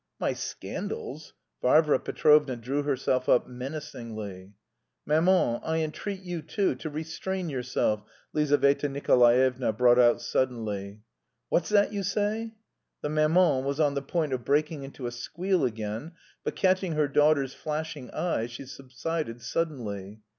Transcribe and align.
"My 0.19 0.33
scandals?" 0.33 1.35
Varvara 1.61 1.99
Petrovna 1.99 2.55
drew 2.55 2.81
herself 2.81 3.29
up 3.29 3.47
menacingly. 3.47 4.53
"Maman, 5.05 5.59
I 5.63 5.81
entreat 5.83 6.21
you 6.21 6.41
too, 6.41 6.73
to 6.73 6.89
restrain 6.89 7.51
yourself," 7.51 8.01
Lizaveta 8.33 8.89
Nikolaevna 8.89 9.73
brought 9.73 9.99
out 9.99 10.19
suddenly. 10.19 11.01
"What's 11.49 11.69
that 11.69 11.93
you 11.93 12.01
say?" 12.01 12.55
The 13.03 13.09
maman 13.09 13.63
was 13.63 13.79
on 13.79 13.93
the 13.93 14.01
point 14.01 14.33
of 14.33 14.43
breaking 14.43 14.81
into 14.81 15.05
a 15.05 15.11
squeal 15.11 15.65
again, 15.65 16.13
but 16.43 16.55
catching 16.55 16.93
her 16.93 17.07
daughter's 17.07 17.53
flashing 17.53 18.09
eye, 18.09 18.47
she 18.47 18.65
subsided 18.65 19.43
suddenly. 19.43 20.21